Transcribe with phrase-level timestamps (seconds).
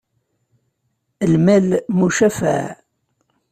[1.31, 1.67] Lmal,
[1.97, 2.67] mucafaɛ.